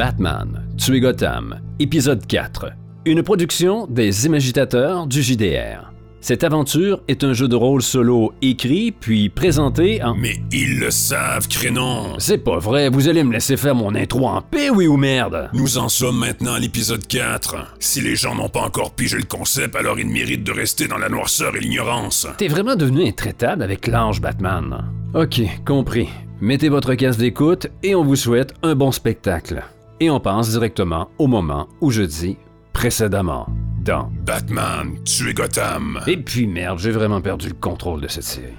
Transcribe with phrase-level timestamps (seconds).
[0.00, 2.72] Batman, Tuer Gotham, épisode 4.
[3.04, 5.92] Une production des Imagitateurs du JDR.
[6.22, 10.14] Cette aventure est un jeu de rôle solo écrit puis présenté en...
[10.14, 12.14] Mais ils le savent, Crénon!
[12.16, 15.50] C'est pas vrai, vous allez me laisser faire mon intro en paix, oui ou merde?
[15.52, 17.74] Nous en sommes maintenant à l'épisode 4.
[17.78, 20.96] Si les gens n'ont pas encore pigé le concept, alors ils méritent de rester dans
[20.96, 22.26] la noirceur et l'ignorance.
[22.38, 24.82] T'es vraiment devenu intraitable avec l'ange Batman.
[25.12, 26.08] Ok, compris.
[26.40, 29.62] Mettez votre casque d'écoute et on vous souhaite un bon spectacle.
[30.02, 32.38] Et on passe directement au moment où je dis
[32.72, 33.46] précédemment
[33.84, 36.00] dans Batman, tuer Gotham.
[36.06, 38.54] Et puis merde, j'ai vraiment perdu le contrôle de cette série.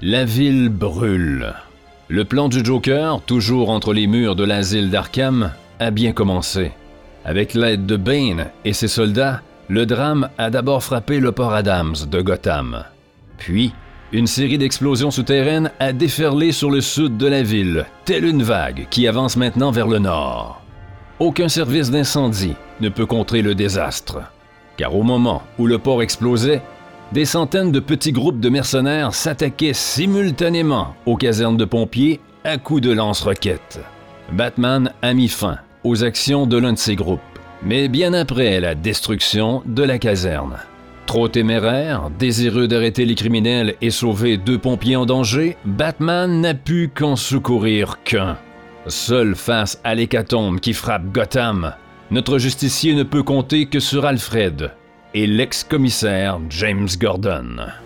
[0.00, 1.54] La ville brûle.
[2.08, 6.72] Le plan du Joker, toujours entre les murs de l'asile d'Arkham, a bien commencé.
[7.24, 11.96] Avec l'aide de Bane et ses soldats, le drame a d'abord frappé le port Adams
[12.06, 12.84] de Gotham.
[13.38, 13.72] Puis,
[14.12, 18.86] une série d'explosions souterraines a déferlé sur le sud de la ville, telle une vague
[18.90, 20.62] qui avance maintenant vers le nord.
[21.18, 24.22] Aucun service d'incendie ne peut contrer le désastre,
[24.76, 26.62] car au moment où le port explosait,
[27.12, 32.82] des centaines de petits groupes de mercenaires s'attaquaient simultanément aux casernes de pompiers à coups
[32.82, 33.80] de lance-roquettes.
[34.32, 37.20] Batman a mis fin aux actions de l'un de ces groupes,
[37.62, 40.56] mais bien après la destruction de la caserne.
[41.06, 46.90] Trop téméraire, désireux d'arrêter les criminels et sauver deux pompiers en danger, Batman n'a pu
[46.92, 48.36] qu'en secourir qu'un.
[48.88, 51.72] Seul face à l'hécatombe qui frappe Gotham,
[52.10, 54.72] notre justicier ne peut compter que sur Alfred
[55.14, 57.56] et l'ex-commissaire James Gordon.«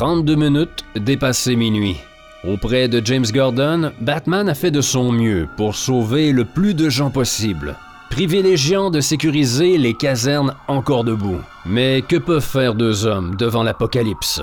[0.00, 1.98] 32 minutes dépassé minuit.
[2.42, 6.88] Auprès de James Gordon, Batman a fait de son mieux pour sauver le plus de
[6.88, 7.76] gens possible
[8.08, 11.40] privilégiant de sécuriser les casernes encore debout.
[11.66, 14.40] Mais que peuvent faire deux hommes devant l'apocalypse?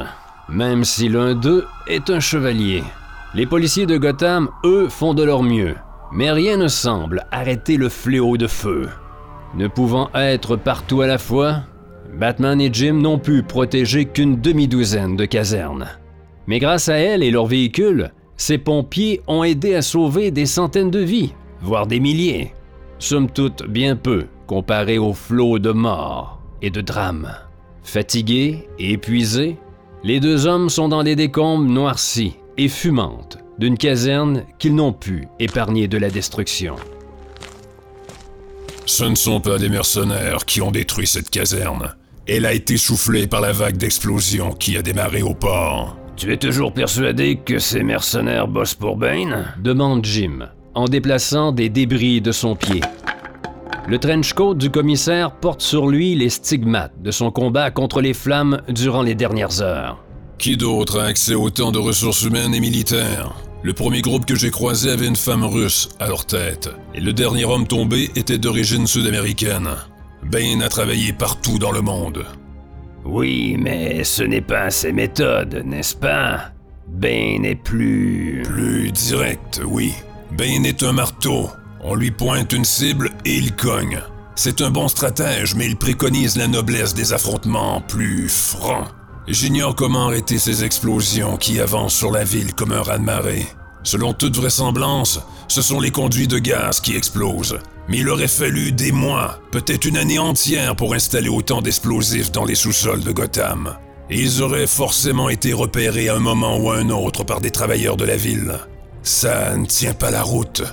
[0.47, 2.83] Même si l'un d'eux est un chevalier.
[3.33, 5.75] Les policiers de Gotham, eux, font de leur mieux.
[6.11, 8.89] Mais rien ne semble arrêter le fléau de feu.
[9.55, 11.63] Ne pouvant être partout à la fois,
[12.13, 15.87] Batman et Jim n'ont pu protéger qu'une demi-douzaine de casernes.
[16.47, 20.91] Mais grâce à elles et leurs véhicules, ces pompiers ont aidé à sauver des centaines
[20.91, 22.53] de vies, voire des milliers
[22.99, 27.33] somme toute bien peu comparé au flot de morts et de drames.
[27.83, 29.57] Fatigués et épuisés,
[30.03, 35.27] les deux hommes sont dans les décombres noircies et fumantes d'une caserne qu'ils n'ont pu
[35.39, 36.75] épargner de la destruction.
[38.85, 41.95] Ce ne sont pas des mercenaires qui ont détruit cette caserne.
[42.29, 45.95] Elle a été soufflée par la vague d'explosion qui a démarré au port.
[46.17, 49.45] Tu es toujours persuadé que ces mercenaires bossent pour Bane?
[49.59, 52.81] Demande Jim, en déplaçant des débris de son pied.
[53.87, 58.13] Le trench coat du commissaire porte sur lui les stigmates de son combat contre les
[58.13, 60.03] flammes durant les dernières heures.
[60.37, 63.33] Qui d'autre a accès à autant de ressources humaines et militaires?
[63.63, 67.13] Le premier groupe que j'ai croisé avait une femme russe à leur tête, et le
[67.13, 69.69] dernier homme tombé était d'origine sud-américaine.
[70.29, 72.25] Bane a travaillé partout dans le monde.
[73.05, 76.51] Oui, mais ce n'est pas ses méthodes, n'est-ce pas?
[76.87, 78.41] Bane est plus...
[78.43, 79.93] Plus direct, oui.
[80.31, 81.49] Bane est un marteau.
[81.81, 84.01] On lui pointe une cible et il cogne.
[84.35, 88.87] C'est un bon stratège, mais il préconise la noblesse des affrontements plus francs.
[89.27, 93.47] J'ignore comment arrêter ces explosions qui avancent sur la ville comme un raz-de-marée.
[93.83, 97.59] Selon toute vraisemblance, ce sont les conduits de gaz qui explosent.
[97.89, 102.45] Mais il aurait fallu des mois, peut-être une année entière pour installer autant d'explosifs dans
[102.45, 103.75] les sous-sols de Gotham.
[104.09, 107.51] Et ils auraient forcément été repérés à un moment ou à un autre par des
[107.51, 108.53] travailleurs de la ville.
[109.03, 110.63] Ça ne tient pas la route.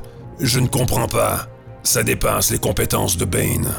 [0.40, 1.46] Je ne comprends pas.
[1.82, 3.72] Ça dépasse les compétences de Bane.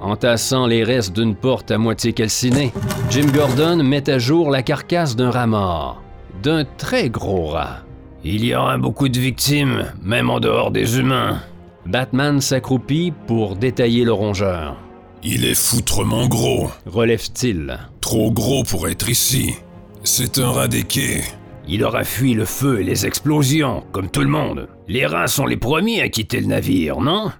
[0.00, 2.72] Entassant les restes d'une porte à moitié calcinée,
[3.10, 6.02] Jim Gordon met à jour la carcasse d'un rat mort.
[6.42, 7.80] D'un très gros rat.
[8.24, 11.40] Il y aura beaucoup de victimes, même en dehors des humains.
[11.86, 14.76] Batman s'accroupit pour détailler le rongeur.
[15.22, 16.70] Il est foutrement gros.
[16.86, 17.78] Relève-t-il.
[18.00, 19.54] Trop gros pour être ici.
[20.02, 21.22] C'est un rat des quais.
[21.68, 24.68] Il aura fui le feu et les explosions, comme tout le monde.
[24.88, 27.30] Les rats sont les premiers à quitter le navire, non?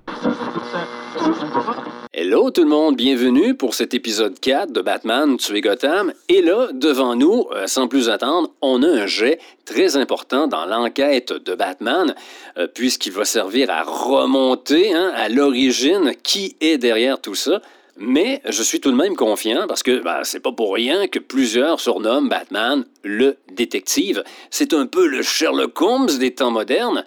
[2.22, 6.12] Hello tout le monde, bienvenue pour cet épisode 4 de Batman Tuer Gotham.
[6.28, 10.66] Et là, devant nous, euh, sans plus attendre, on a un jet très important dans
[10.66, 12.14] l'enquête de Batman,
[12.58, 17.62] euh, puisqu'il va servir à remonter hein, à l'origine qui est derrière tout ça.
[17.96, 21.20] Mais je suis tout de même confiant parce que ben, c'est pas pour rien que
[21.20, 24.24] plusieurs surnomment Batman le détective.
[24.50, 27.02] C'est un peu le Sherlock Holmes des temps modernes.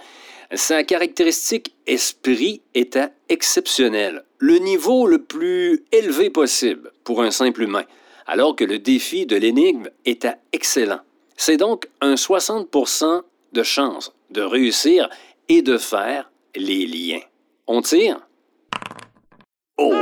[0.55, 7.83] Sa caractéristique esprit était exceptionnelle, le niveau le plus élevé possible pour un simple humain,
[8.27, 11.01] alors que le défi de l'énigme était excellent.
[11.35, 15.09] C'est donc un 60% de chance de réussir
[15.49, 17.21] et de faire les liens.
[17.65, 18.19] On tire?
[19.79, 19.93] Oh!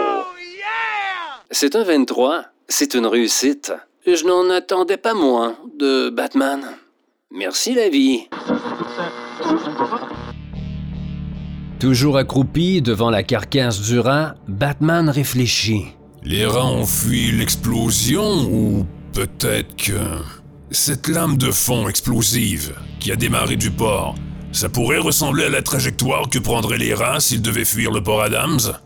[1.50, 2.46] C'est un 23.
[2.68, 3.72] C'est une réussite.
[4.06, 6.78] Je n'en attendais pas moins de Batman.
[7.32, 8.28] Merci la vie.
[11.82, 15.88] Toujours accroupi devant la carcasse du rat, Batman réfléchit.
[16.24, 19.98] Les rats ont fui l'explosion ou peut-être que
[20.70, 24.14] cette lame de fond explosive qui a démarré du port,
[24.52, 28.22] ça pourrait ressembler à la trajectoire que prendraient les rats s'ils devaient fuir le port
[28.22, 28.78] Adams?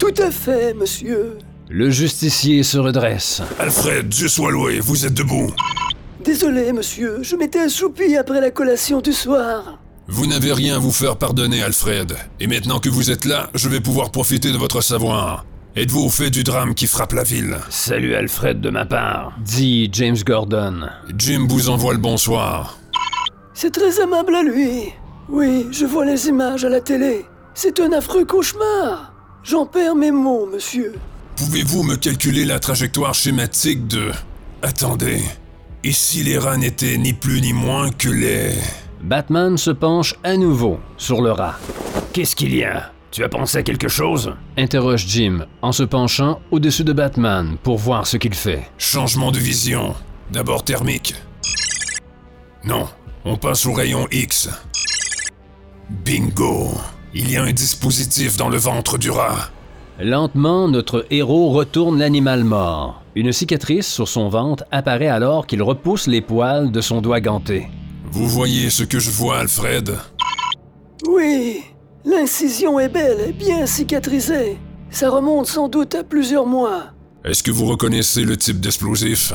[0.00, 1.38] Tout à fait, monsieur.
[1.68, 3.40] Le justicier se redresse.
[3.60, 5.52] Alfred, Dieu soit loué, vous êtes debout.
[6.24, 9.79] Désolé, monsieur, je m'étais assoupi après la collation du soir.
[10.12, 12.16] Vous n'avez rien à vous faire pardonner, Alfred.
[12.40, 15.46] Et maintenant que vous êtes là, je vais pouvoir profiter de votre savoir.
[15.76, 17.58] Êtes-vous au fait du drame qui frappe la ville?
[17.70, 19.32] Salut Alfred de ma part.
[19.44, 20.88] Dit James Gordon.
[21.16, 22.76] Jim vous envoie le bonsoir.
[23.54, 24.92] C'est très aimable à lui.
[25.28, 27.24] Oui, je vois les images à la télé.
[27.54, 29.12] C'est un affreux cauchemar.
[29.44, 30.92] J'en perds mes mots, monsieur.
[31.36, 34.10] Pouvez-vous me calculer la trajectoire schématique de...
[34.62, 35.22] Attendez.
[35.84, 38.54] Et si les rats n'étaient ni plus ni moins que les...
[39.02, 41.56] Batman se penche à nouveau sur le rat.
[42.12, 42.92] Qu'est-ce qu'il y a?
[43.10, 44.34] Tu as pensé à quelque chose?
[44.58, 48.70] Interroge Jim en se penchant au-dessus de Batman pour voir ce qu'il fait.
[48.76, 49.94] Changement de vision.
[50.30, 51.14] D'abord thermique.
[52.62, 52.88] Non,
[53.24, 54.50] on passe au rayon X.
[56.04, 56.68] Bingo.
[57.14, 59.48] Il y a un dispositif dans le ventre du rat.
[59.98, 63.02] Lentement, notre héros retourne l'animal mort.
[63.14, 67.66] Une cicatrice sur son ventre apparaît alors qu'il repousse les poils de son doigt ganté.
[68.12, 69.96] Vous voyez ce que je vois, Alfred?
[71.06, 71.62] Oui,
[72.04, 74.58] l'incision est belle et bien cicatrisée.
[74.90, 76.86] Ça remonte sans doute à plusieurs mois.
[77.24, 79.32] Est-ce que vous reconnaissez le type d'explosif?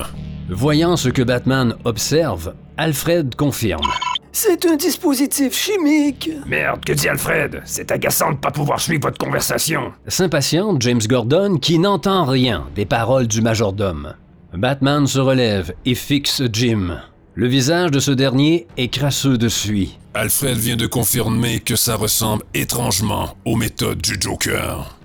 [0.49, 3.87] Voyant ce que Batman observe, Alfred confirme.
[4.33, 6.29] C'est un dispositif chimique.
[6.45, 7.61] Merde, que dit Alfred?
[7.63, 9.93] C'est agaçant de pas pouvoir suivre votre conversation.
[10.07, 14.15] S'impatiente James Gordon qui n'entend rien des paroles du majordome.
[14.53, 16.99] Batman se relève et fixe Jim.
[17.37, 19.99] Le visage de ce dernier est crasseux de suie.
[20.13, 24.97] Alfred vient de confirmer que ça ressemble étrangement aux méthodes du Joker.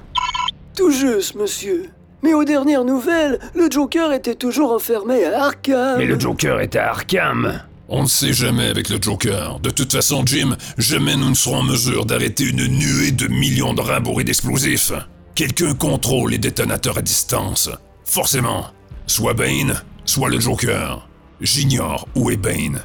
[0.76, 1.90] Tout juste, monsieur.
[2.22, 5.98] Mais aux dernières nouvelles, le Joker était toujours enfermé à Arkham.
[5.98, 7.62] Mais le Joker était à Arkham.
[7.88, 9.58] On ne sait jamais avec le Joker.
[9.58, 13.74] De toute façon, Jim, jamais nous ne serons en mesure d'arrêter une nuée de millions
[13.74, 14.92] de rats bourrés d'explosifs.
[15.34, 17.70] Quelqu'un contrôle les détonateurs à distance.
[18.04, 18.66] Forcément.
[19.08, 21.09] Soit Bane, soit le Joker.
[21.40, 22.82] J'ignore où est Bane.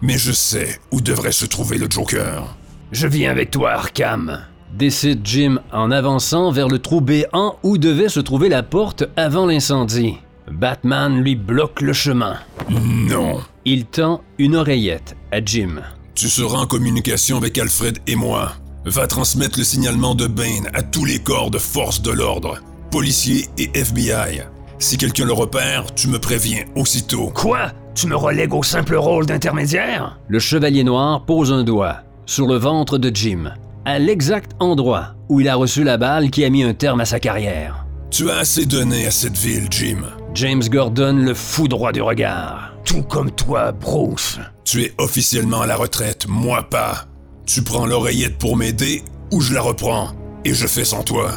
[0.00, 2.56] Mais je sais où devrait se trouver le Joker.
[2.92, 4.40] Je viens avec toi, Arkham.
[4.72, 9.46] Décide Jim en avançant vers le trou béant où devait se trouver la porte avant
[9.46, 10.16] l'incendie.
[10.50, 12.36] Batman lui bloque le chemin.
[12.70, 13.40] Non.
[13.64, 15.82] Il tend une oreillette à Jim.
[16.14, 18.52] Tu seras en communication avec Alfred et moi.
[18.84, 22.60] Va transmettre le signalement de Bane à tous les corps de force de l'ordre,
[22.90, 24.42] policiers et FBI.
[24.78, 27.30] Si quelqu'un le repère, tu me préviens aussitôt.
[27.34, 27.72] Quoi?
[27.98, 30.20] Tu me relègues au simple rôle d'intermédiaire?
[30.28, 31.96] Le chevalier noir pose un doigt
[32.26, 33.52] sur le ventre de Jim,
[33.84, 37.04] à l'exact endroit où il a reçu la balle qui a mis un terme à
[37.04, 37.84] sa carrière.
[38.12, 40.02] Tu as assez donné à cette ville, Jim.
[40.32, 42.72] James Gordon le foudroie du regard.
[42.84, 44.38] Tout comme toi, Bruce.
[44.64, 47.06] Tu es officiellement à la retraite, moi pas.
[47.46, 50.10] Tu prends l'oreillette pour m'aider ou je la reprends
[50.44, 51.32] et je fais sans toi.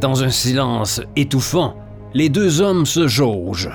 [0.00, 1.76] Dans un silence étouffant,
[2.14, 3.68] les deux hommes se jaugent.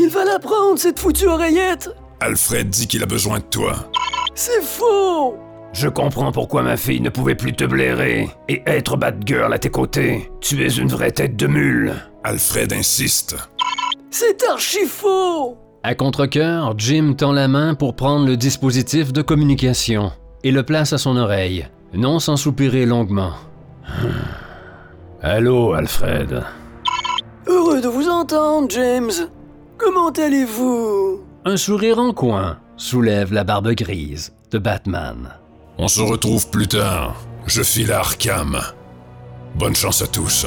[0.00, 1.90] Il va la prendre, cette foutue oreillette.
[2.20, 3.74] Alfred dit qu'il a besoin de toi.
[4.32, 5.36] C'est faux.
[5.72, 9.70] Je comprends pourquoi ma fille ne pouvait plus te blairer et être Batgirl à tes
[9.70, 10.30] côtés.
[10.40, 11.94] Tu es une vraie tête de mule.
[12.22, 13.34] Alfred insiste.
[14.12, 15.56] C'est archi faux.
[15.82, 20.12] À contre-cœur, Jim tend la main pour prendre le dispositif de communication
[20.44, 23.32] et le place à son oreille, non sans soupirer longuement.
[25.22, 26.44] Allô, Alfred.
[27.48, 29.28] Heureux de vous entendre, James.
[29.78, 31.20] Comment allez-vous?
[31.44, 35.34] Un sourire en coin soulève la barbe grise de Batman.
[35.78, 37.14] On se retrouve plus tard.
[37.46, 38.58] Je file à Arkham.
[39.54, 40.46] Bonne chance à tous.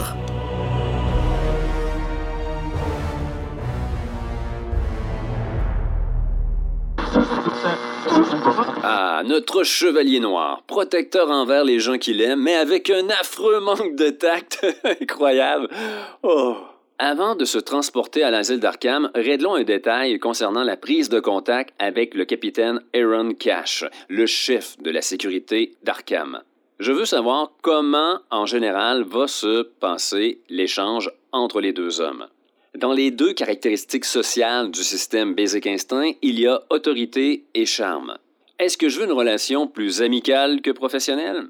[8.84, 13.96] Ah, notre chevalier noir, protecteur envers les gens qu'il aime, mais avec un affreux manque
[13.96, 14.66] de tact.
[15.02, 15.70] Incroyable.
[16.24, 16.58] Oh.
[17.04, 21.74] Avant de se transporter à l'asile d'Arkham, réglons un détail concernant la prise de contact
[21.80, 26.44] avec le capitaine Aaron Cash, le chef de la sécurité d'Arkham.
[26.80, 32.28] Je veux savoir comment, en général, va se passer l'échange entre les deux hommes.
[32.78, 38.16] Dans les deux caractéristiques sociales du système Basic Instinct, il y a autorité et charme.
[38.60, 41.48] Est-ce que je veux une relation plus amicale que professionnelle?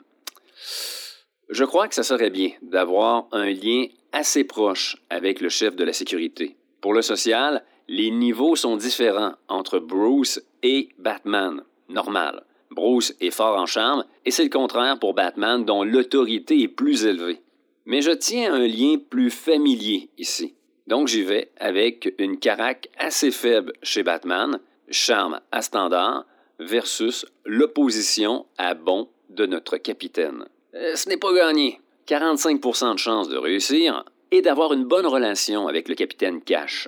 [1.52, 5.84] Je crois que ça serait bien d'avoir un lien assez proche avec le chef de
[5.84, 6.56] la sécurité.
[6.80, 11.62] Pour le social, les niveaux sont différents entre Bruce et Batman.
[11.90, 12.46] Normal.
[12.70, 17.06] Bruce est fort en charme et c'est le contraire pour Batman dont l'autorité est plus
[17.06, 17.42] élevée.
[17.84, 20.56] Mais je tiens un lien plus familier ici.
[20.88, 26.26] Donc j'y vais avec une carac assez faible chez Batman, charme à standard,
[26.60, 30.46] versus l'opposition à bon de notre capitaine.
[30.74, 31.80] Euh, ce n'est pas gagné.
[32.08, 36.88] 45% de chances de réussir et d'avoir une bonne relation avec le capitaine Cash.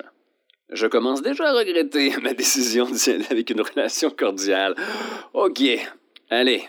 [0.69, 4.75] Je commence déjà à regretter ma décision d'y aller avec une relation cordiale.
[5.33, 5.61] OK,
[6.29, 6.63] allez.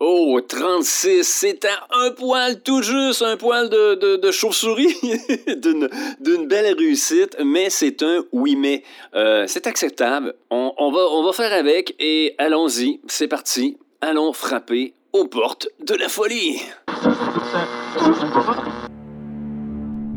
[0.00, 4.94] Oh, 36, c'est un poil tout juste, un poil de, chauve-souris,
[5.56, 8.82] d'une belle réussite, mais c'est un oui mais.
[9.14, 15.68] Euh, c'est acceptable, on va faire avec et allons-y, c'est parti, allons frapper aux portes
[15.86, 16.60] de la folie.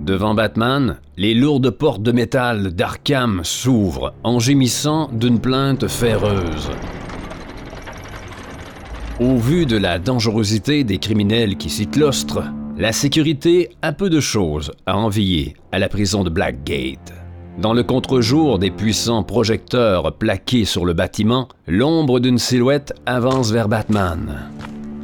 [0.03, 6.71] Devant Batman, les lourdes portes de métal d'Arkham s'ouvrent en gémissant d'une plainte féreuse.
[9.19, 14.19] Au vu de la dangerosité des criminels qui s'y claustrent, la sécurité a peu de
[14.19, 17.13] choses à envier à la prison de Blackgate.
[17.59, 23.67] Dans le contre-jour des puissants projecteurs plaqués sur le bâtiment, l'ombre d'une silhouette avance vers
[23.67, 24.49] Batman.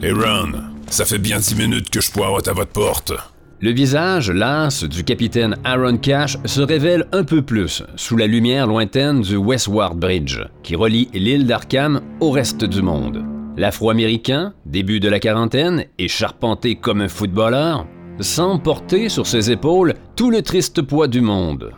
[0.04, 0.52] Aaron,
[0.90, 3.14] ça fait bien dix minutes que je poirote à votre porte.
[3.62, 8.68] Le visage las du capitaine Aaron Cash se révèle un peu plus sous la lumière
[8.68, 13.24] lointaine du Westward Bridge, qui relie l'île d'Arkham au reste du monde.
[13.56, 17.88] L'Afro-Américain, début de la quarantaine et charpenté comme un footballeur,
[18.20, 21.72] semble porter sur ses épaules tout le triste poids du monde.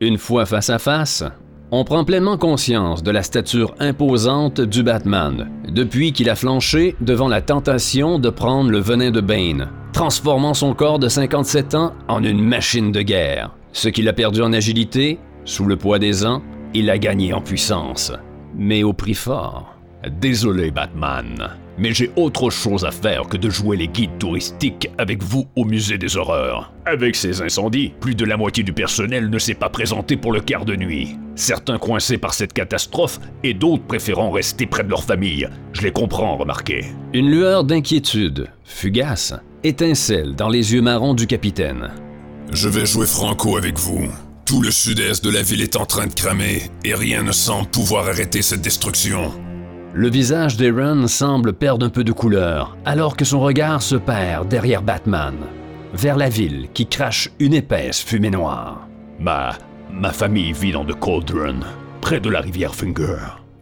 [0.00, 1.22] Une fois face à face,
[1.70, 7.28] on prend pleinement conscience de la stature imposante du Batman, depuis qu'il a flanché devant
[7.28, 12.22] la tentation de prendre le venin de Bane, transformant son corps de 57 ans en
[12.22, 13.54] une machine de guerre.
[13.72, 16.42] Ce qu'il a perdu en agilité, sous le poids des ans,
[16.74, 18.12] il l'a gagné en puissance,
[18.56, 19.74] mais au prix fort.
[20.20, 25.22] Désolé, Batman, mais j'ai autre chose à faire que de jouer les guides touristiques avec
[25.22, 26.72] vous au musée des horreurs.
[26.86, 30.40] Avec ces incendies, plus de la moitié du personnel ne s'est pas présenté pour le
[30.40, 31.16] quart de nuit.
[31.36, 35.48] Certains coincés par cette catastrophe et d'autres préférant rester près de leur famille.
[35.72, 36.86] Je les comprends, remarquez.
[37.14, 41.90] Une lueur d'inquiétude, fugace, étincelle dans les yeux marrons du capitaine.
[42.52, 44.08] Je vais jouer franco avec vous.
[44.46, 47.68] Tout le sud-est de la ville est en train de cramer et rien ne semble
[47.68, 49.30] pouvoir arrêter cette destruction.
[49.94, 54.46] Le visage d'Aaron semble perdre un peu de couleur, alors que son regard se perd
[54.46, 55.34] derrière Batman,
[55.94, 58.86] vers la ville qui crache une épaisse fumée noire.
[59.18, 59.56] Ma.
[59.90, 61.60] ma famille vit dans de Cauldron,
[62.02, 63.16] près de la rivière Finger.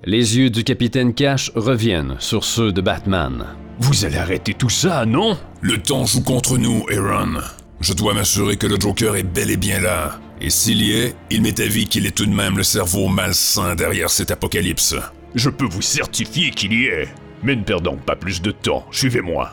[0.05, 3.47] Les yeux du capitaine Cash reviennent sur ceux de Batman.
[3.79, 5.39] Vous allez arrêter tout ça, non?
[5.61, 7.41] Le temps joue contre nous, Aaron.
[7.81, 10.19] Je dois m'assurer que le Joker est bel et bien là.
[10.41, 13.75] Et s'il y est, il m'est avis qu'il est tout de même le cerveau malsain
[13.75, 14.97] derrière cet apocalypse.
[15.37, 17.09] Je peux vous certifier qu'il y est.
[17.43, 19.51] Mais ne perdons pas plus de temps, suivez-moi.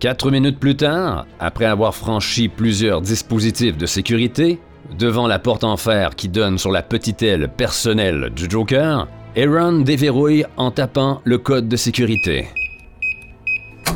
[0.00, 4.58] Quatre minutes plus tard, après avoir franchi plusieurs dispositifs de sécurité,
[4.98, 9.06] devant la porte en fer qui donne sur la petite aile personnelle du Joker,
[9.36, 12.46] Aaron déverrouille en tapant le code de sécurité.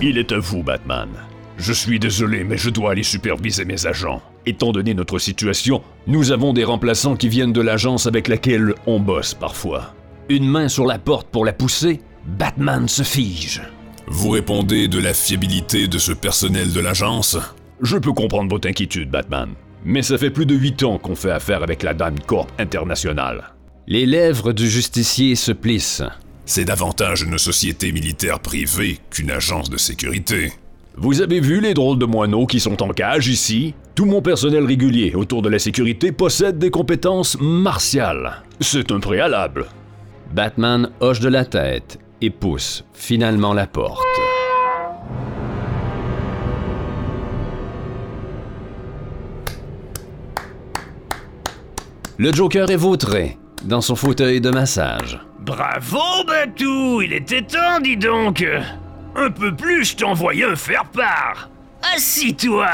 [0.02, 1.08] Il est à vous, Batman.
[1.56, 4.20] Je suis désolé, mais je dois aller superviser mes agents.
[4.44, 9.00] Étant donné notre situation, nous avons des remplaçants qui viennent de l'agence avec laquelle on
[9.00, 9.94] bosse parfois
[10.36, 13.62] une main sur la porte pour la pousser, Batman se fige.
[14.06, 17.38] Vous répondez de la fiabilité de ce personnel de l'agence?
[17.80, 19.50] Je peux comprendre votre inquiétude, Batman.
[19.84, 23.52] Mais ça fait plus de huit ans qu'on fait affaire avec la Dame Corp internationale.
[23.86, 26.04] Les lèvres du justicier se plissent.
[26.44, 30.52] C'est davantage une société militaire privée qu'une agence de sécurité.
[30.96, 33.74] Vous avez vu les drôles de moineaux qui sont en cage ici?
[33.94, 38.42] Tout mon personnel régulier autour de la sécurité possède des compétences martiales.
[38.60, 39.66] C'est un préalable.
[40.32, 44.00] Batman hoche de la tête et pousse finalement la porte.
[52.16, 55.20] Le Joker est vautré dans son fauteuil de massage.
[55.40, 58.44] Bravo, Batou Il était temps, dis donc
[59.14, 61.50] Un peu plus, je t'envoyais un faire-part
[61.94, 62.70] Assis-toi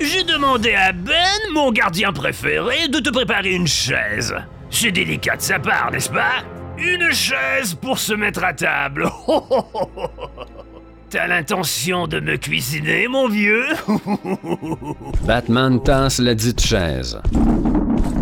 [0.00, 4.34] J'ai demandé à Ben, mon gardien préféré, de te préparer une chaise.
[4.70, 6.44] C'est délicat de sa part, n'est-ce pas?
[6.80, 9.10] Une chaise pour se mettre à table.
[11.10, 13.66] T'as l'intention de me cuisiner, mon vieux?
[15.26, 17.20] Batman tasse la dite chaise,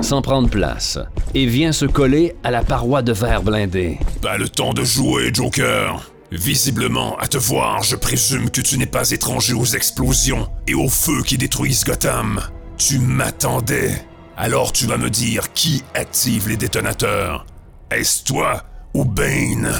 [0.00, 0.98] sans prendre place,
[1.34, 3.98] et vient se coller à la paroi de verre blindé.
[4.22, 6.10] Pas le temps de jouer, Joker.
[6.32, 10.88] Visiblement, à te voir, je présume que tu n'es pas étranger aux explosions et aux
[10.88, 12.40] feux qui détruisent Gotham.
[12.76, 13.92] Tu m'attendais.
[14.36, 17.46] Alors tu vas me dire qui active les détonateurs.
[17.90, 19.72] Est-ce toi ou Bane?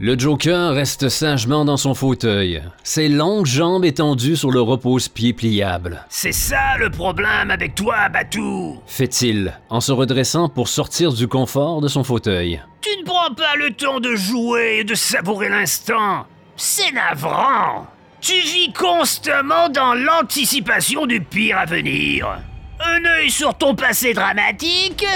[0.00, 6.04] Le Joker reste sagement dans son fauteuil, ses longues jambes étendues sur le repose-pied pliable,
[6.08, 11.80] C'est ça le problème avec toi, Batou fait-il, en se redressant pour sortir du confort
[11.80, 12.60] de son fauteuil.
[12.80, 16.26] Tu ne prends pas le temps de jouer et de savourer l'instant.
[16.56, 17.86] C'est navrant.
[18.20, 22.40] Tu vis constamment dans l'anticipation du pire à venir.
[22.80, 25.06] Un œil sur ton passé dramatique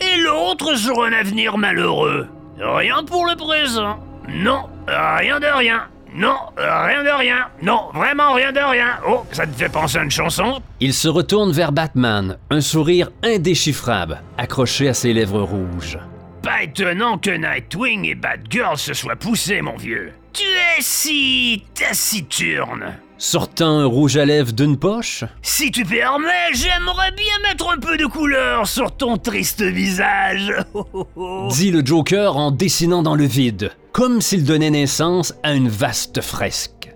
[0.00, 2.28] et l'autre sur un avenir malheureux.
[2.58, 3.98] Rien pour le présent.
[4.28, 5.84] Non, rien de rien.
[6.14, 7.46] Non, rien de rien.
[7.60, 8.98] Non, vraiment rien de rien.
[9.08, 13.10] Oh, ça te fait penser à une chanson Il se retourne vers Batman, un sourire
[13.24, 15.98] indéchiffrable, accroché à ses lèvres rouges.
[16.42, 20.12] Pas étonnant que Nightwing et Batgirl se soient poussés, mon vieux.
[20.32, 22.94] Tu es si taciturne.
[23.26, 27.96] Sortant un rouge à lèvres d'une poche, Si tu permets, j'aimerais bien mettre un peu
[27.96, 30.52] de couleur sur ton triste visage.
[31.48, 36.20] dit le Joker en dessinant dans le vide, comme s'il donnait naissance à une vaste
[36.20, 36.94] fresque.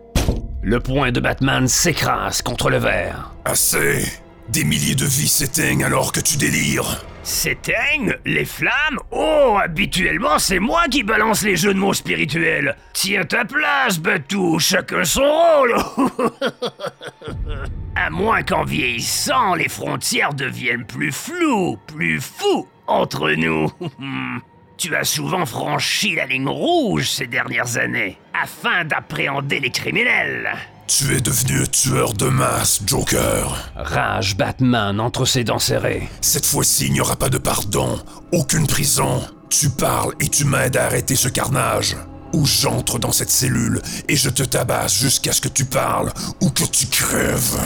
[0.63, 3.33] Le poing de Batman s'écrase contre le verre.
[3.47, 4.05] Assez.
[4.51, 7.07] Des milliers de vies s'éteignent alors que tu délires.
[7.23, 12.77] S'éteignent les flammes Oh, habituellement, c'est moi qui balance les jeux de mots spirituels.
[12.93, 15.77] Tiens ta place, Batou, chacun son rôle.
[17.97, 23.71] à moins qu'en vieillissant, les frontières deviennent plus floues, plus fous entre nous.
[24.79, 30.57] Tu as souvent franchi la ligne rouge ces dernières années, afin d'appréhender les criminels.
[30.89, 33.55] Tu es devenu un tueur de masse, Joker.
[33.77, 36.09] Rage Batman entre ses dents serrées.
[36.23, 37.99] Cette fois-ci, il n'y aura pas de pardon,
[38.33, 39.21] aucune prison.
[39.51, 41.95] Tu parles et tu m'aides à arrêter ce carnage.
[42.33, 46.49] Ou j'entre dans cette cellule et je te tabasse jusqu'à ce que tu parles ou
[46.49, 47.61] que tu crèves.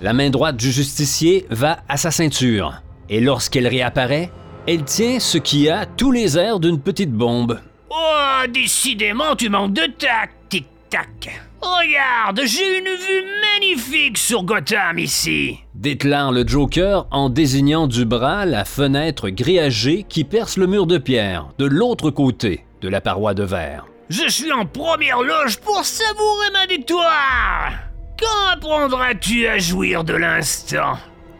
[0.00, 2.80] La main droite du justicier va à sa ceinture,
[3.10, 4.30] et lorsqu'elle réapparaît,
[4.66, 7.60] elle tient ce qui a tous les airs d'une petite bombe.
[7.90, 11.51] Oh, décidément, tu manques de tact, tic-tac.
[11.62, 15.60] Regarde, j'ai une vue magnifique sur Gotham ici.
[15.74, 20.98] Déclare le Joker en désignant du bras la fenêtre grillagée qui perce le mur de
[20.98, 23.86] pierre de l'autre côté de la paroi de verre.
[24.08, 27.72] Je suis en première loge pour savourer ma victoire.
[28.18, 30.98] Quand apprendras-tu à jouir de l'instant?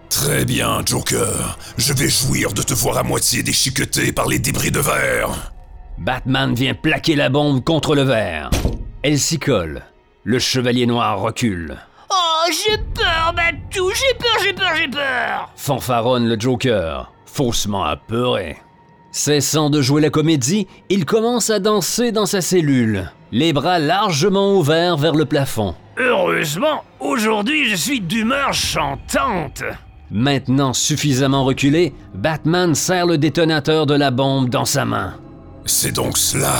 [0.08, 1.58] Très bien, Joker.
[1.78, 5.52] Je vais jouir de te voir à moitié déchiqueté par les débris de verre.
[5.98, 8.50] Batman vient plaquer la bombe contre le verre.
[9.02, 9.82] Elle s'y colle.
[10.24, 11.76] Le chevalier noir recule.
[12.08, 15.50] Oh, j'ai peur, Batou, j'ai peur, j'ai peur, j'ai peur.
[15.56, 18.56] Fanfaronne le Joker, faussement apeuré.
[19.10, 24.54] Cessant de jouer la comédie, il commence à danser dans sa cellule, les bras largement
[24.54, 25.74] ouverts vers le plafond.
[25.98, 29.64] Heureusement, aujourd'hui je suis d'humeur chantante.
[30.12, 35.14] Maintenant suffisamment reculé, Batman serre le détonateur de la bombe dans sa main.
[35.66, 36.54] C'est donc cela.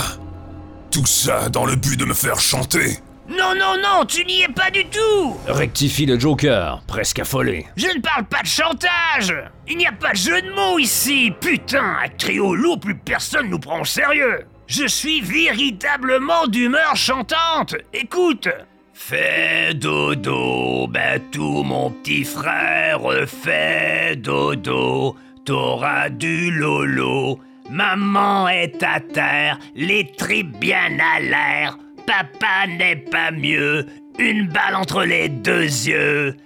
[0.90, 2.98] Tout ça dans le but de me faire chanter.
[3.28, 5.37] Non, non, non, tu n'y es pas du tout.
[5.46, 7.66] Rectifie le Joker, presque affolé.
[7.76, 9.35] Je ne parle pas de chantage.
[9.68, 11.32] Il n'y a pas de jeu de mots ici.
[11.40, 14.44] Putain, à trio lourd, plus personne nous prend au sérieux.
[14.66, 17.76] Je suis véritablement d'humeur chantante.
[17.92, 18.48] Écoute.
[18.94, 27.40] Fais dodo, Batou, mon petit frère, fais dodo, t'auras du lolo.
[27.70, 33.86] Maman est à terre, les tripes bien à l'air, papa n'est pas mieux,
[34.18, 36.36] une balle entre les deux yeux.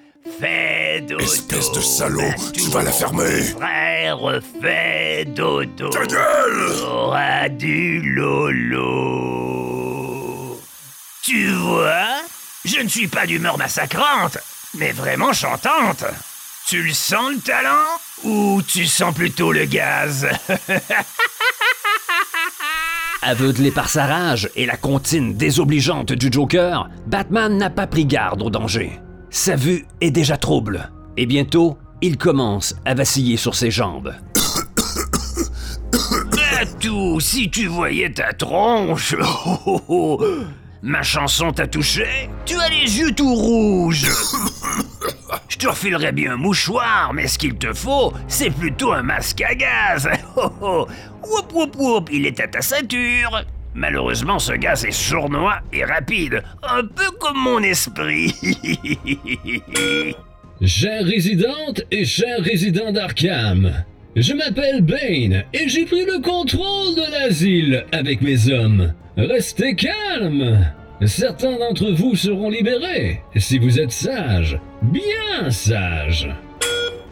[0.41, 1.23] Fais dodo.
[1.23, 3.43] Espèce de salaud, tu vas la fermer.
[3.43, 4.19] Frère,
[4.61, 5.89] fais dodo.
[5.91, 8.97] Ta gueule du lolo.
[11.23, 12.23] Tu vois
[12.65, 14.39] Je ne suis pas d'humeur massacrante,
[14.75, 16.05] mais vraiment chantante.
[16.69, 17.85] Tu le sens le talent?
[18.25, 20.27] Ou tu sens plutôt le gaz?
[23.29, 28.41] Aveuglé par sa rage et la comptine désobligeante du Joker, Batman n'a pas pris garde
[28.41, 29.01] au danger.
[29.31, 34.15] Sa vue est déjà trouble, et bientôt, il commence à vaciller sur ses jambes.
[36.31, 40.25] Batou, si tu voyais ta tronche oh, oh, oh.
[40.83, 44.07] Ma chanson t'a touché Tu as les yeux tout rouges
[45.57, 49.41] Je te refilerais bien un mouchoir, mais ce qu'il te faut, c'est plutôt un masque
[49.41, 50.07] à gaz.
[50.37, 50.87] Oh oh
[51.55, 53.43] whoop whoop, il est à ta ceinture.
[53.75, 58.35] Malheureusement, ce gaz est sournois et rapide, un peu comme mon esprit.
[60.63, 63.73] Chère résidente et cher résident d'Arkham,
[64.15, 68.93] je m'appelle Bane et j'ai pris le contrôle de l'asile avec mes hommes.
[69.17, 70.67] Restez calmes.
[71.05, 76.31] Certains d'entre vous seront libérés si vous êtes sages, bien sages.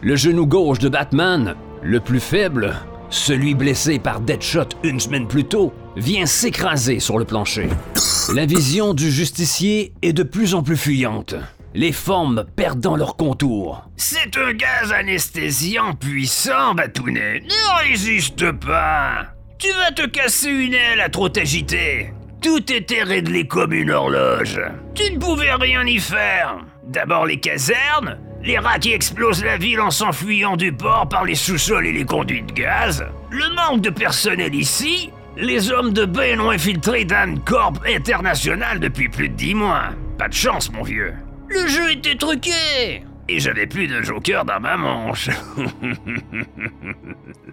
[0.01, 2.75] Le genou gauche de Batman, le plus faible,
[3.11, 7.69] celui blessé par Deadshot une semaine plus tôt, vient s'écraser sur le plancher.
[8.33, 11.35] La vision du justicier est de plus en plus fuyante,
[11.75, 13.87] les formes perdant leur contour.
[13.97, 17.41] c'est un gaz anesthésiant puissant, Batounet.
[17.41, 19.27] Ne résiste pas.
[19.59, 22.14] Tu vas te casser une aile à trop t'agiter.
[22.45, 24.61] Tout était réglé comme une horloge.
[24.93, 26.59] Tu ne pouvais rien y faire.
[26.83, 31.33] D'abord les casernes, les rats qui explosent la ville en s'enfuyant du port par les
[31.33, 36.39] sous-sols et les conduits de gaz, le manque de personnel ici, les hommes de Bain
[36.39, 39.89] ont infiltré Dan Corp International depuis plus de dix mois.
[40.19, 41.15] Pas de chance, mon vieux.
[41.49, 45.31] Le jeu était truqué Et j'avais plus de joker dans ma manche.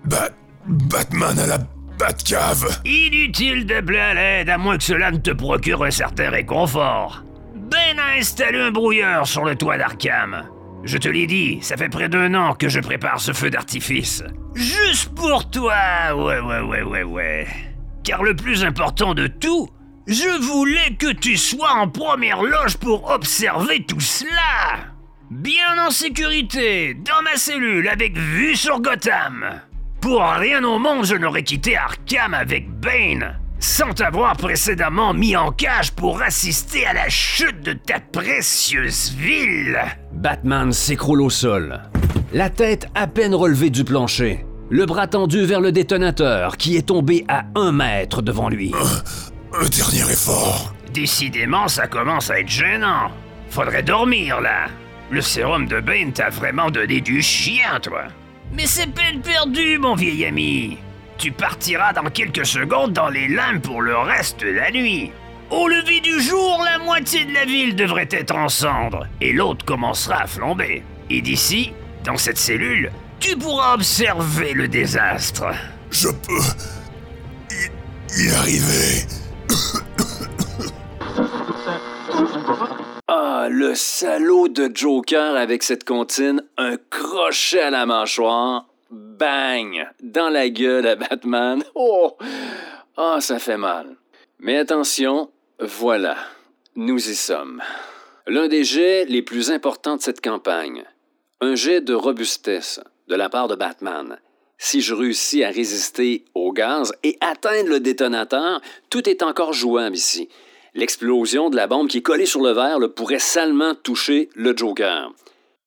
[0.05, 0.33] Bat...
[0.67, 1.59] Batman à la
[2.85, 7.25] Inutile d'appeler à l'aide à moins que cela ne te procure un certain réconfort.
[7.55, 10.49] Ben a installé un brouilleur sur le toit d'Arkham.
[10.85, 14.25] Je te l'ai dit, ça fait près d'un an que je prépare ce feu d'artifice.
[14.55, 15.75] Juste pour toi,
[16.15, 17.47] ouais, ouais, ouais, ouais, ouais.
[18.03, 19.69] Car le plus important de tout,
[20.09, 24.91] je voulais que tu sois en première loge pour observer tout cela.
[25.31, 29.63] Bien en sécurité, dans ma cellule, avec vue sur Gotham.
[30.03, 35.53] Pour rien au monde, je n'aurais quitté Arkham avec Bane, sans t'avoir précédemment mis en
[35.53, 39.79] cage pour assister à la chute de ta précieuse ville.
[40.13, 41.81] Batman s'écroule au sol,
[42.33, 46.89] la tête à peine relevée du plancher, le bras tendu vers le détonateur qui est
[46.89, 48.73] tombé à un mètre devant lui.
[49.55, 50.75] Un dernier effort.
[50.93, 53.13] Décidément, ça commence à être gênant.
[53.51, 54.67] Faudrait dormir là.
[55.13, 58.07] Le sérum de Bane t'a vraiment donné du chien, toi.
[58.53, 60.79] Mais c'est peine perdue, mon vieil ami.
[61.19, 65.11] Tu partiras dans quelques secondes dans les limbes pour le reste de la nuit.
[65.51, 69.65] Au lever du jour, la moitié de la ville devrait être en cendres et l'autre
[69.65, 70.83] commencera à flamber.
[71.11, 71.73] Et d'ici,
[72.05, 75.47] dans cette cellule, tu pourras observer le désastre.
[75.91, 76.43] Je peux...
[77.51, 79.07] y, y arriver.
[83.49, 90.49] Le salaud de Joker avec cette comptine, un crochet à la mâchoire, bang, dans la
[90.49, 91.65] gueule à Batman.
[91.75, 92.17] Oh,
[92.97, 93.97] ah, ça fait mal.
[94.39, 96.17] Mais attention, voilà,
[96.77, 97.63] nous y sommes.
[98.27, 100.85] L'un des jets les plus importants de cette campagne.
[101.41, 104.19] Un jet de robustesse de la part de Batman.
[104.59, 109.97] Si je réussis à résister au gaz et atteindre le détonateur, tout est encore jouable
[109.97, 110.29] ici.
[110.75, 115.13] L'explosion de la bombe qui est collée sur le verre pourrait salement toucher le Joker.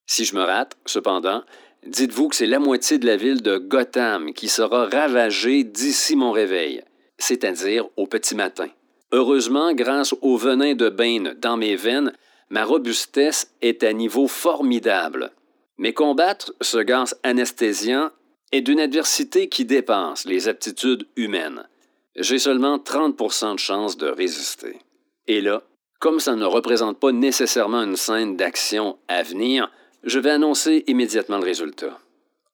[0.08, 1.44] Si je me rate, cependant,
[1.86, 6.32] dites-vous que c'est la moitié de la ville de Gotham qui sera ravagée d'ici mon
[6.32, 6.84] réveil,
[7.20, 8.68] c'est-à-dire au petit matin.
[9.12, 12.12] Heureusement, grâce au venin de Bane dans mes veines,
[12.50, 15.32] ma robustesse est à niveau formidable.
[15.78, 18.10] Mais combattre ce gaz anesthésiant
[18.52, 21.68] est d'une adversité qui dépasse les aptitudes humaines.
[22.16, 24.80] J'ai seulement 30% de chance de résister.
[25.28, 25.64] Et là,
[26.00, 29.72] comme ça ne représente pas nécessairement une scène d'action à venir,
[30.04, 31.98] je vais annoncer immédiatement le résultat.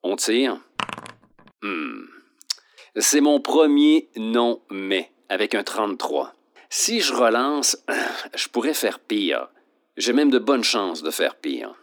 [0.04, 0.60] On tire?
[1.62, 2.06] Hmm.
[2.96, 6.34] C'est mon premier non-mais, avec un 33.
[6.70, 7.78] Si je relance,
[8.36, 9.50] je pourrais faire pire.
[9.98, 11.76] J'ai même de bonnes chances de faire pire.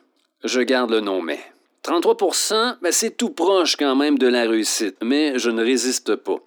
[0.44, 1.40] Je garde le non-mais.
[1.84, 6.38] 33% ben c'est tout proche quand même de la réussite, mais je ne résiste pas.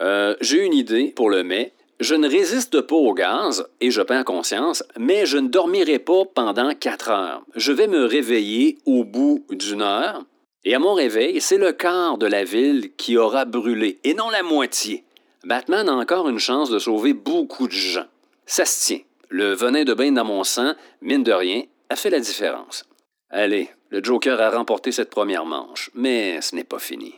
[0.00, 1.72] Euh, J'ai une idée pour le mais.
[2.00, 6.24] Je ne résiste pas au gaz et je perds conscience, mais je ne dormirai pas
[6.32, 7.42] pendant quatre heures.
[7.56, 10.22] Je vais me réveiller au bout d'une heure
[10.64, 14.30] et à mon réveil, c'est le quart de la ville qui aura brûlé et non
[14.30, 15.04] la moitié.
[15.44, 18.06] Batman a encore une chance de sauver beaucoup de gens.
[18.46, 19.00] Ça se tient.
[19.28, 22.84] Le venin de bain dans mon sang, mine de rien, a fait la différence.
[23.30, 27.14] Allez, le Joker a remporté cette première manche, mais ce n'est pas fini.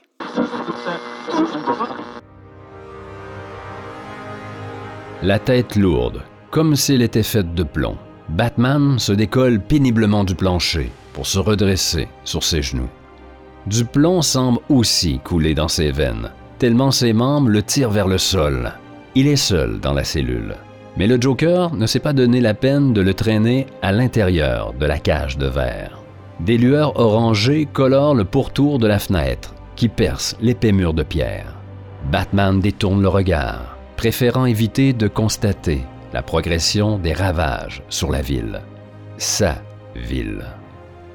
[5.22, 7.98] La tête lourde, comme s'il était faite de plomb.
[8.30, 12.88] Batman se décolle péniblement du plancher pour se redresser sur ses genoux.
[13.66, 18.16] Du plomb semble aussi couler dans ses veines, tellement ses membres le tirent vers le
[18.16, 18.72] sol.
[19.14, 20.54] Il est seul dans la cellule.
[20.96, 24.87] Mais le Joker ne s'est pas donné la peine de le traîner à l'intérieur de
[24.87, 26.00] la cage de verre.
[26.40, 31.56] Des lueurs orangées colorent le pourtour de la fenêtre, qui perce l'épais mur de pierre.
[32.11, 35.82] Batman détourne le regard, préférant éviter de constater
[36.14, 38.62] la progression des ravages sur la ville.
[39.18, 39.56] Sa
[39.94, 40.46] ville.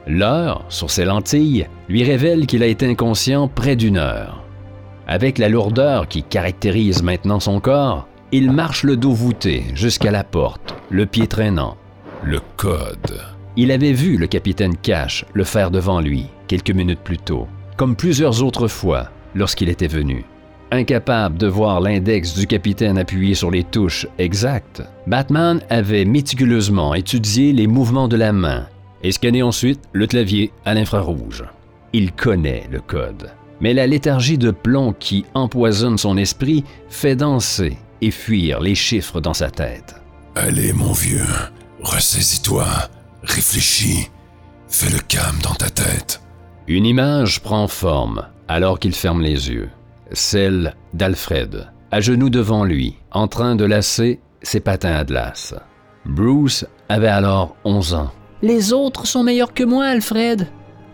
[0.06, 4.44] L'heure, sur ses lentilles, lui révèle qu'il a été inconscient près d'une heure.
[5.08, 10.24] Avec la lourdeur qui caractérise maintenant son corps, il marche le dos voûté jusqu'à la
[10.24, 11.78] porte, le pied traînant.
[12.22, 13.20] Le code.
[13.56, 17.96] Il avait vu le capitaine Cash le faire devant lui, quelques minutes plus tôt, comme
[17.96, 20.24] plusieurs autres fois lorsqu'il était venu.
[20.72, 27.54] Incapable de voir l'index du capitaine appuyé sur les touches exactes, Batman avait méticuleusement étudié
[27.54, 28.68] les mouvements de la main
[29.04, 31.44] et scanné ensuite le clavier à l'infrarouge.
[31.94, 37.78] Il connaît le code, mais la léthargie de plomb qui empoisonne son esprit fait danser
[38.02, 39.96] et fuir les chiffres dans sa tête.
[40.36, 41.28] Allez, mon vieux,
[41.82, 42.66] ressaisis-toi,
[43.24, 44.10] réfléchis,
[44.68, 46.22] fais le calme dans ta tête.
[46.68, 49.70] Une image prend forme alors qu'il ferme les yeux.
[50.12, 55.56] Celle d'Alfred, à genoux devant lui, en train de lasser ses patins à glace.
[56.06, 58.12] Bruce avait alors 11 ans.
[58.42, 60.48] Les autres sont meilleurs que moi, Alfred.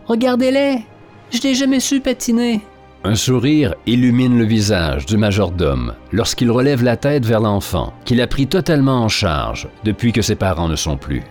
[0.06, 0.86] Regardez-les.
[1.32, 2.62] Je n'ai jamais su patiner.
[3.04, 8.28] Un sourire illumine le visage du majordome lorsqu'il relève la tête vers l'enfant, qu'il a
[8.28, 11.24] pris totalement en charge depuis que ses parents ne sont plus.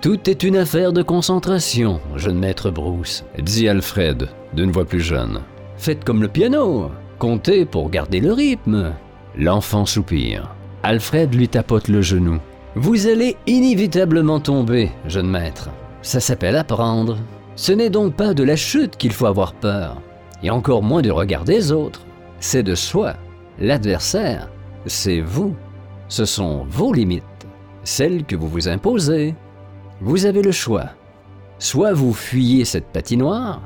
[0.00, 5.40] Tout est une affaire de concentration, jeune maître Bruce, dit Alfred, d'une voix plus jeune.
[5.76, 8.94] Faites comme le piano, comptez pour garder le rythme.
[9.36, 10.54] L'enfant soupire.
[10.82, 12.38] Alfred lui tapote le genou.
[12.74, 15.70] Vous allez inévitablement tomber, jeune maître.
[16.02, 17.18] Ça s'appelle apprendre.
[17.56, 20.00] Ce n'est donc pas de la chute qu'il faut avoir peur,
[20.44, 22.06] et encore moins du regard des autres.
[22.38, 23.14] C'est de soi.
[23.58, 24.48] L'adversaire,
[24.86, 25.56] c'est vous.
[26.08, 27.24] Ce sont vos limites,
[27.82, 29.34] celles que vous vous imposez.
[30.00, 30.90] Vous avez le choix.
[31.58, 33.60] Soit vous fuyez cette patinoire,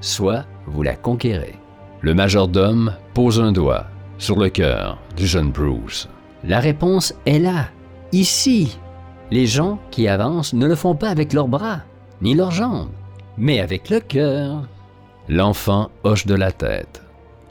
[0.00, 1.56] soit vous la conquérez.
[2.04, 3.86] Le majordome pose un doigt
[4.18, 6.06] sur le cœur du jeune Bruce.
[6.46, 7.68] La réponse est là,
[8.12, 8.78] ici.
[9.30, 11.80] Les gens qui avancent ne le font pas avec leurs bras,
[12.20, 12.90] ni leurs jambes,
[13.38, 14.68] mais avec le cœur.
[15.30, 17.02] L'enfant hoche de la tête.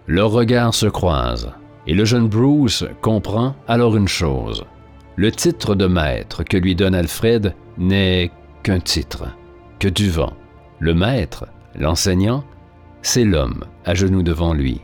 [0.05, 1.53] Leurs regards se croisent,
[1.87, 4.65] et le jeune Bruce comprend alors une chose.
[5.15, 8.29] Le titre de maître que lui donne Alfred n'est
[8.61, 9.25] qu'un titre,
[9.79, 10.33] que du vent.
[10.77, 12.43] Le maître, l'enseignant,
[13.03, 14.81] c'est l'homme à genoux devant lui,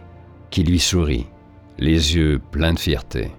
[0.51, 1.25] qui lui sourit,
[1.77, 3.31] les yeux pleins de fierté.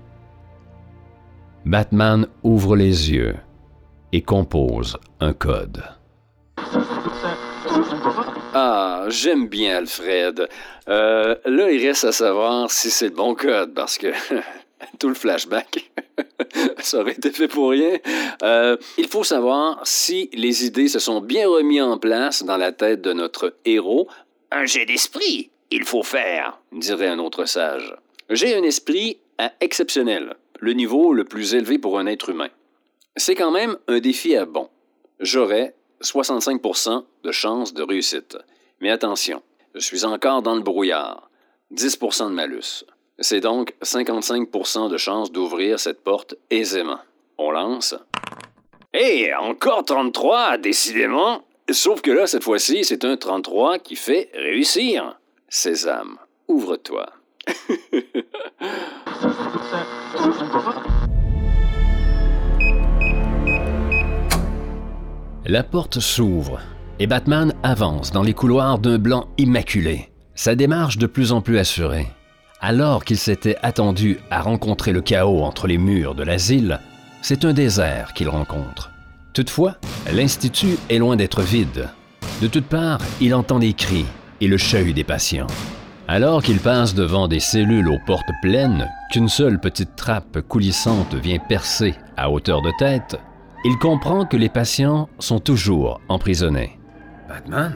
[1.66, 3.36] Batman ouvre les yeux
[4.12, 5.84] et compose un code.
[8.54, 10.48] Ah, j'aime bien Alfred.
[10.88, 14.08] Euh, là, il reste à savoir si c'est le bon code, parce que
[14.98, 15.92] tout le flashback,
[16.78, 17.98] ça aurait été fait pour rien.
[18.42, 22.72] Euh, il faut savoir si les idées se sont bien remises en place dans la
[22.72, 24.08] tête de notre héros.
[24.52, 26.60] Un jet d'esprit, il faut faire.
[26.72, 27.94] dirait un autre sage.
[28.28, 32.50] J'ai un esprit à exceptionnel, le niveau le plus élevé pour un être humain.
[33.16, 34.68] C'est quand même un défi à bon.
[35.20, 38.38] J'aurais 65% de chance de réussite.
[38.80, 39.42] Mais attention,
[39.74, 41.30] je suis encore dans le brouillard.
[41.72, 42.84] 10% de malus.
[43.20, 46.98] C'est donc 55% de chance d'ouvrir cette porte aisément.
[47.38, 47.94] On lance.
[48.92, 51.44] Hé, encore 33, décidément.
[51.72, 55.18] Sauf que là, cette fois-ci, c'est un 33 qui fait réussir.
[55.48, 57.06] Sésame, ouvre-toi.
[65.46, 66.60] La porte s'ouvre
[66.98, 71.58] et Batman avance dans les couloirs d'un blanc immaculé, sa démarche de plus en plus
[71.58, 72.06] assurée.
[72.60, 76.78] Alors qu'il s'était attendu à rencontrer le chaos entre les murs de l'asile,
[77.22, 78.90] c'est un désert qu'il rencontre.
[79.32, 79.76] Toutefois,
[80.12, 81.88] l'Institut est loin d'être vide.
[82.42, 84.06] De toutes parts, il entend des cris
[84.40, 85.46] et le chahut des patients.
[86.08, 91.38] Alors qu'il passe devant des cellules aux portes pleines, qu'une seule petite trappe coulissante vient
[91.38, 93.16] percer à hauteur de tête,
[93.64, 96.78] il comprend que les patients sont toujours emprisonnés.
[97.28, 97.74] Batman?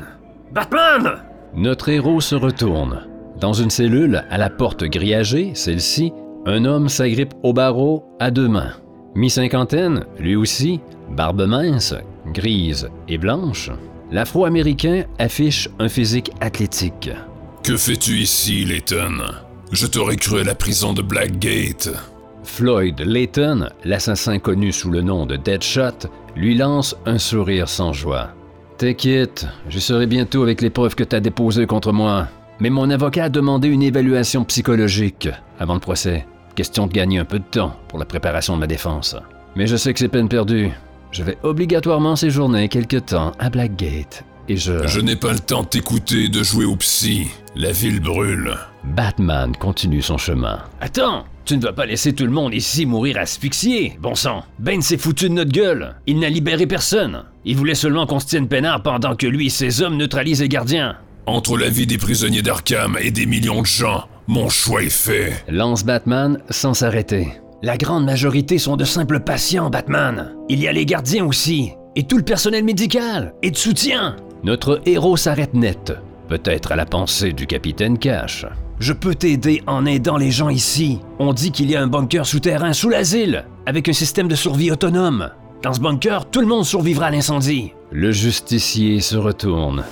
[0.52, 1.22] Batman
[1.54, 3.06] Notre héros se retourne.
[3.38, 6.12] Dans une cellule, à la porte grillagée, celle-ci,
[6.46, 8.72] un homme s'agrippe au barreau à deux mains.
[9.14, 11.94] Mi-cinquantaine, lui aussi, barbe mince,
[12.32, 13.70] grise et blanche,
[14.10, 17.10] l'Afro-Américain affiche un physique athlétique.
[17.62, 19.18] Que fais-tu ici, Layton?
[19.70, 21.90] Je t'aurais cru à la prison de Blackgate.
[22.42, 28.30] Floyd Layton, l'assassin connu sous le nom de Deadshot, lui lance un sourire sans joie.
[28.78, 32.28] T'inquiète, je serai bientôt avec les preuves que t'as déposées contre moi.
[32.60, 36.26] Mais mon avocat a demandé une évaluation psychologique avant le procès.
[36.54, 39.16] Question de gagner un peu de temps pour la préparation de ma défense.
[39.56, 40.70] Mais je sais que c'est peine perdue.
[41.10, 44.24] Je vais obligatoirement séjourner quelque temps à Blackgate.
[44.48, 44.86] et je...
[44.86, 47.28] Je n'ai pas le temps de t'écouter de jouer au psy.
[47.56, 48.54] La ville brûle.
[48.84, 50.60] Batman continue son chemin.
[50.80, 54.44] Attends, tu ne vas pas laisser tout le monde ici mourir asphyxié, bon sang.
[54.58, 55.94] Ben s'est foutu de notre gueule.
[56.06, 57.24] Il n'a libéré personne.
[57.44, 60.48] Il voulait seulement qu'on se tienne peinard pendant que lui et ses hommes neutralisent les
[60.48, 60.96] gardiens.
[61.26, 65.32] Entre la vie des prisonniers d'Arkham et des millions de gens, mon choix est fait.
[65.48, 67.28] Lance Batman sans s'arrêter.
[67.62, 70.34] La grande majorité sont de simples patients, Batman.
[70.48, 74.16] Il y a les gardiens aussi, et tout le personnel médical, et de soutien.
[74.42, 75.92] Notre héros s'arrête net,
[76.28, 78.44] peut-être à la pensée du capitaine Cash.
[78.80, 81.00] Je peux t'aider en aidant les gens ici.
[81.18, 84.70] On dit qu'il y a un bunker souterrain sous l'asile, avec un système de survie
[84.70, 85.30] autonome.
[85.62, 87.72] Dans ce bunker, tout le monde survivra à l'incendie.
[87.90, 89.84] Le justicier se retourne,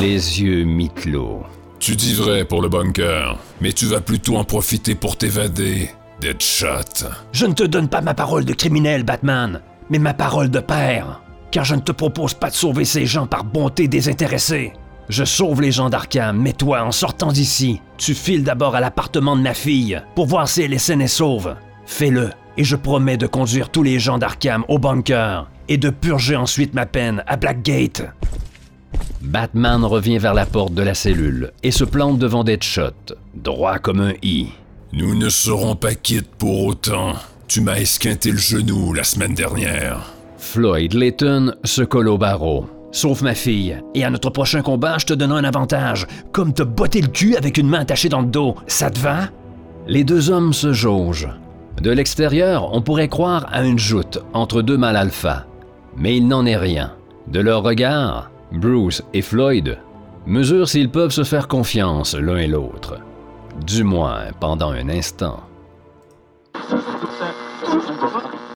[0.00, 1.42] les yeux mi-clos.
[1.80, 5.90] Tu dis vrai pour le bunker, mais tu vas plutôt en profiter pour t'évader.
[6.20, 7.06] Deadshot.
[7.32, 11.22] Je ne te donne pas ma parole de criminel, Batman, mais ma parole de père.
[11.52, 14.72] Car je ne te propose pas de sauver ces gens par bonté désintéressée.
[15.08, 19.36] Je sauve les gens d'Arkham, mais toi, en sortant d'ici, tu files d'abord à l'appartement
[19.36, 21.54] de ma fille pour voir si elle est saine et sauve.
[21.86, 26.34] Fais-le, et je promets de conduire tous les gens d'Arkham au bunker et de purger
[26.34, 28.02] ensuite ma peine à Blackgate.
[29.20, 34.00] Batman revient vers la porte de la cellule et se plante devant Deadshot, droit comme
[34.00, 34.48] un i.
[34.92, 37.14] Nous ne serons pas quittes pour autant.
[37.46, 40.12] Tu m'as esquinté le genou la semaine dernière.
[40.38, 42.66] Floyd Layton se colle au barreau.
[42.90, 46.62] Sauve ma fille, et à notre prochain combat, je te donnerai un avantage, comme te
[46.62, 48.54] botter le cul avec une main attachée dans le dos.
[48.66, 49.28] Ça te va?
[49.86, 51.28] Les deux hommes se jaugent.
[51.82, 55.46] De l'extérieur, on pourrait croire à une joute entre deux mâles alpha,
[55.96, 56.94] mais il n'en est rien.
[57.28, 59.78] De leur regard, Bruce et Floyd
[60.26, 62.98] mesurent s'ils peuvent se faire confiance l'un et l'autre.
[63.66, 65.40] Du moins pendant un instant.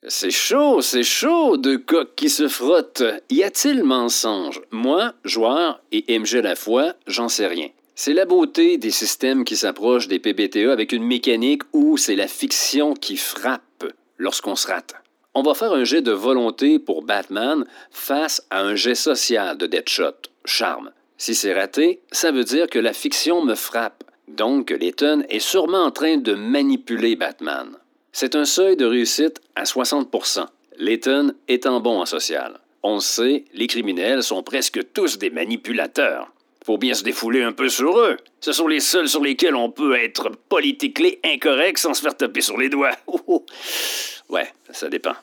[0.06, 3.02] C'est chaud, c'est chaud, deux coqs qui se frottent.
[3.30, 4.60] Y a-t-il mensonge?
[4.70, 7.68] Moi, joueur et MG à la fois, j'en sais rien.
[7.94, 12.26] C'est la beauté des systèmes qui s'approchent des PBTA avec une mécanique où c'est la
[12.26, 13.84] fiction qui frappe
[14.18, 14.94] lorsqu'on se rate.
[15.34, 19.66] On va faire un jet de volonté pour Batman face à un jet social de
[19.66, 20.90] Deadshot, charme.
[21.16, 24.04] Si c'est raté, ça veut dire que la fiction me frappe.
[24.28, 27.76] Donc, Layton est sûrement en train de manipuler Batman.
[28.12, 30.46] C'est un seuil de réussite à 60%
[30.78, 32.60] Layton étant bon en social.
[32.82, 36.31] On sait, les criminels sont presque tous des manipulateurs.
[36.64, 38.16] Faut bien se défouler un peu sur eux.
[38.40, 42.40] Ce sont les seuls sur lesquels on peut être politiquement incorrect sans se faire taper
[42.40, 42.96] sur les doigts.
[44.28, 45.14] ouais, ça dépend.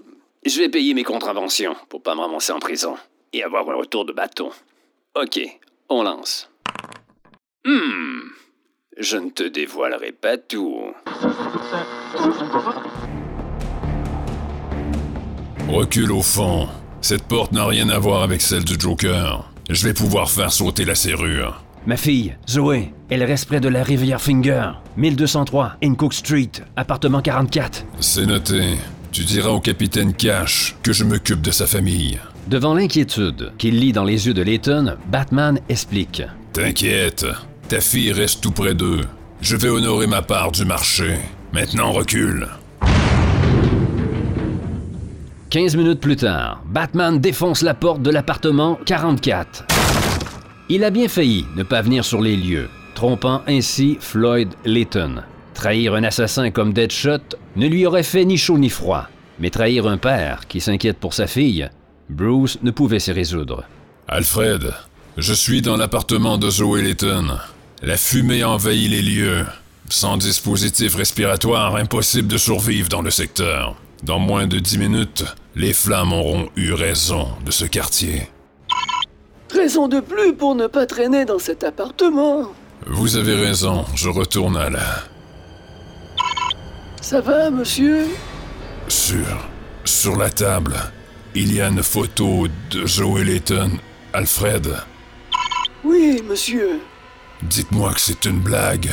[0.45, 2.97] Je vais payer mes contraventions pour pas me ramasser en prison
[3.33, 4.49] et avoir un retour de bâton.
[5.15, 5.39] OK,
[5.89, 6.49] on lance.
[7.65, 8.21] Hmm.
[8.97, 10.93] Je ne te dévoilerai pas tout.
[15.69, 16.67] Recule au fond.
[17.01, 19.49] Cette porte n'a rien à voir avec celle du Joker.
[19.69, 21.63] Je vais pouvoir faire sauter la serrure.
[21.85, 27.85] Ma fille, Zoé, elle reste près de la rivière Finger, 1203, Incook Street, appartement 44.
[27.99, 28.61] C'est noté.
[29.11, 32.19] Tu diras au capitaine Cash que je m'occupe de sa famille.
[32.47, 36.23] Devant l'inquiétude qu'il lit dans les yeux de Layton, Batman explique.
[36.51, 37.27] T'inquiète,
[37.67, 39.01] ta fille reste tout près d'eux.
[39.41, 41.15] Je vais honorer ma part du marché.
[41.53, 42.47] Maintenant recule.
[45.49, 49.65] 15 minutes plus tard, Batman défonce la porte de l'appartement 44.
[50.69, 55.23] Il a bien failli ne pas venir sur les lieux, trompant ainsi Floyd Layton.
[55.55, 59.07] Trahir un assassin comme Deadshot ne lui aurait fait ni chaud ni froid,
[59.39, 61.67] mais trahir un père qui s'inquiète pour sa fille,
[62.09, 63.63] Bruce ne pouvait s'y résoudre.
[64.07, 64.71] Alfred,
[65.17, 67.39] je suis dans l'appartement de Zoé Layton.
[67.81, 69.45] La fumée envahit les lieux.
[69.89, 73.75] Sans dispositif respiratoire, impossible de survivre dans le secteur.
[74.03, 78.29] Dans moins de dix minutes, les flammes auront eu raison de ce quartier.
[79.53, 82.51] Raison de plus pour ne pas traîner dans cet appartement.
[82.85, 85.03] Vous avez raison, je retourne à la...
[87.01, 88.05] Ça va, monsieur?
[88.87, 89.25] Sur...
[89.83, 90.75] sur la table,
[91.35, 93.71] il y a une photo de Joey Layton,
[94.13, 94.75] Alfred.
[95.83, 96.79] Oui, monsieur.
[97.43, 98.89] Dites-moi que c'est une blague.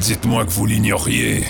[0.00, 1.44] Dites-moi que vous l'ignoriez.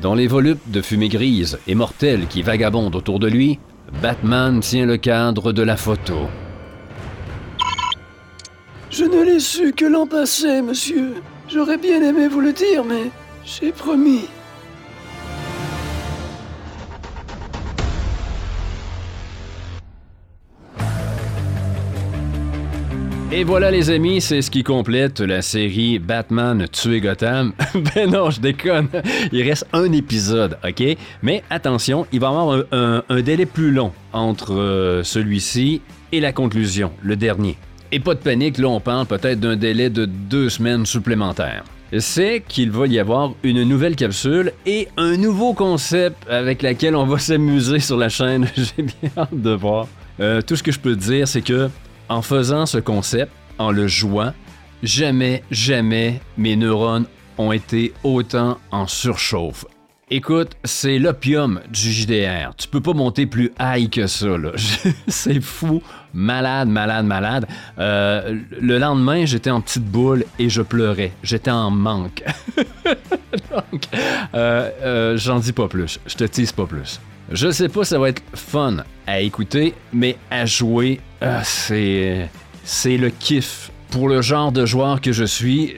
[0.00, 3.58] Dans les volupes de fumée grise et mortelle qui vagabondent autour de lui,
[4.00, 6.28] Batman tient le cadre de la photo.
[8.90, 11.14] Je ne l'ai su que l'an passé, monsieur.
[11.48, 13.10] J'aurais bien aimé vous le dire, mais
[13.44, 14.26] j'ai promis.
[23.30, 27.52] Et voilà les amis, c'est ce qui complète la série Batman tuer Gotham.
[27.94, 28.88] ben non, je déconne.
[29.32, 30.96] Il reste un épisode, ok?
[31.22, 36.32] Mais attention, il va y avoir un, délai plus long entre euh, celui-ci et la
[36.32, 37.58] conclusion, le dernier.
[37.92, 41.64] Et pas de panique, là on parle peut-être d'un délai de deux semaines supplémentaires.
[41.98, 47.04] C'est qu'il va y avoir une nouvelle capsule et un nouveau concept avec lequel on
[47.04, 48.48] va s'amuser sur la chaîne.
[48.56, 49.86] J'ai bien hâte de voir.
[50.18, 51.68] Euh, tout ce que je peux te dire, c'est que
[52.08, 54.32] en faisant ce concept, en le jouant,
[54.82, 57.06] jamais, jamais mes neurones
[57.38, 59.64] ont été autant en surchauffe.
[60.10, 62.54] Écoute, c'est l'opium du JDR.
[62.56, 64.52] Tu peux pas monter plus high que ça, là.
[65.08, 65.82] c'est fou.
[66.14, 67.46] Malade, malade, malade.
[67.78, 71.12] Euh, le lendemain, j'étais en petite boule et je pleurais.
[71.22, 72.22] J'étais en manque.
[73.50, 73.82] Donc,
[74.34, 76.00] euh, euh, j'en dis pas plus.
[76.06, 77.00] Je te tease pas plus.
[77.30, 81.00] Je sais pas, ça va être fun à écouter, mais à jouer,
[81.42, 82.28] c'est.
[82.64, 83.70] C'est le kiff.
[83.90, 85.74] Pour le genre de joueur que je suis,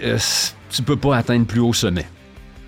[0.71, 2.07] tu peux pas atteindre plus haut sommet.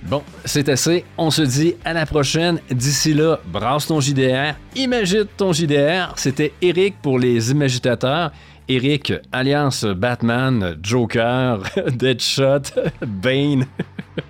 [0.05, 1.05] Bon, c'est assez.
[1.17, 2.61] On se dit à la prochaine.
[2.71, 6.13] D'ici là, brasse ton JDR, imagine ton JDR.
[6.17, 8.33] C'était Eric pour les imagitateurs.
[8.69, 11.59] Eric, Alliance Batman, Joker,
[11.93, 12.63] Deadshot,
[13.07, 13.67] Bane,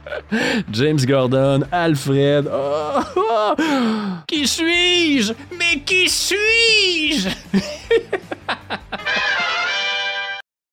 [0.72, 2.48] James Gordon, Alfred.
[2.52, 3.54] Oh.
[4.26, 5.32] Qui suis-je?
[5.58, 7.28] Mais qui suis-je?